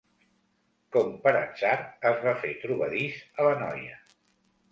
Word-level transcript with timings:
Com 0.95 1.11
per 1.25 1.33
atzar, 1.41 1.75
es 2.11 2.25
va 2.25 2.33
fer 2.45 2.55
trobadís 2.63 3.19
a 3.43 3.45
la 3.49 3.55
noia. 3.61 4.01